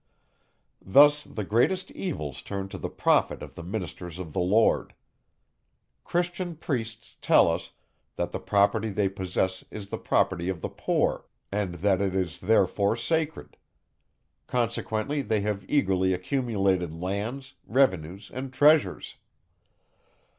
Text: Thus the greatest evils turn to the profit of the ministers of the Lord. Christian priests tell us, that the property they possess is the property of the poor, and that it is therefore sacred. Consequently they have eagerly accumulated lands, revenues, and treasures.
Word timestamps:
Thus 0.83 1.23
the 1.25 1.43
greatest 1.43 1.91
evils 1.91 2.41
turn 2.41 2.69
to 2.69 2.79
the 2.79 2.89
profit 2.89 3.43
of 3.43 3.53
the 3.53 3.61
ministers 3.61 4.17
of 4.17 4.33
the 4.33 4.39
Lord. 4.39 4.95
Christian 6.03 6.55
priests 6.55 7.17
tell 7.21 7.47
us, 7.47 7.73
that 8.15 8.31
the 8.31 8.39
property 8.39 8.89
they 8.89 9.07
possess 9.09 9.63
is 9.69 9.89
the 9.89 9.99
property 9.99 10.49
of 10.49 10.61
the 10.61 10.69
poor, 10.69 11.27
and 11.51 11.75
that 11.85 12.01
it 12.01 12.15
is 12.15 12.39
therefore 12.39 12.95
sacred. 12.95 13.57
Consequently 14.47 15.21
they 15.21 15.41
have 15.41 15.69
eagerly 15.69 16.15
accumulated 16.15 16.95
lands, 16.95 17.53
revenues, 17.67 18.31
and 18.33 18.51
treasures. 18.51 19.17